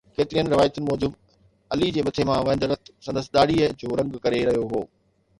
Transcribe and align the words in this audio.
ڪيترين 0.17 0.47
روايتن 0.53 0.83
موجب 0.91 1.11
علي 1.73 1.89
جي 1.97 2.03
مٿي 2.07 2.23
مان 2.29 2.39
وهندڙ 2.47 2.69
رت 2.71 2.89
سندس 3.09 3.27
ڏاڙهيءَ 3.35 3.75
جو 3.83 3.97
رنگ 4.01 4.17
ڪري 4.25 4.41
رهيو 4.49 4.65
هو 4.73 4.81